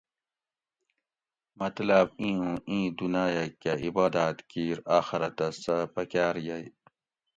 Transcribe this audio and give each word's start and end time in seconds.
مطلاۤب 1.59 2.07
اِیں 2.21 2.37
اُوں 2.41 2.55
اِیں 2.69 2.85
دُناۤیہ 2.97 3.43
کہۤ 3.61 3.81
عباداۤت 3.87 4.37
کِیر 4.49 4.77
آۤخرتہ 4.97 5.47
سہۤ 5.61 5.81
پکاۤر 5.93 6.35
یئ 6.47 6.63